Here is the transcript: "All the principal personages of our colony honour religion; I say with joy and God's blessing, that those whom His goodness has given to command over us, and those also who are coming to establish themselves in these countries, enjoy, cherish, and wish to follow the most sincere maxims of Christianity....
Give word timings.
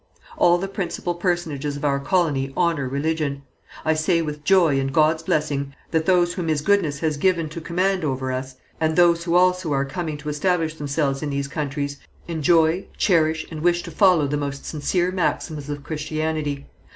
"All 0.35 0.57
the 0.57 0.67
principal 0.67 1.13
personages 1.13 1.77
of 1.77 1.85
our 1.85 1.99
colony 1.99 2.51
honour 2.57 2.89
religion; 2.89 3.43
I 3.85 3.93
say 3.93 4.19
with 4.23 4.43
joy 4.43 4.79
and 4.79 4.91
God's 4.91 5.21
blessing, 5.21 5.75
that 5.91 6.07
those 6.07 6.33
whom 6.33 6.47
His 6.47 6.61
goodness 6.61 7.01
has 7.01 7.17
given 7.17 7.49
to 7.49 7.61
command 7.61 8.03
over 8.03 8.31
us, 8.31 8.55
and 8.79 8.95
those 8.95 9.27
also 9.27 9.69
who 9.69 9.75
are 9.75 9.85
coming 9.85 10.17
to 10.17 10.29
establish 10.29 10.73
themselves 10.73 11.21
in 11.21 11.29
these 11.29 11.47
countries, 11.47 11.99
enjoy, 12.27 12.87
cherish, 12.97 13.45
and 13.51 13.61
wish 13.61 13.83
to 13.83 13.91
follow 13.91 14.25
the 14.25 14.37
most 14.37 14.65
sincere 14.65 15.11
maxims 15.11 15.69
of 15.69 15.83
Christianity.... 15.83 16.65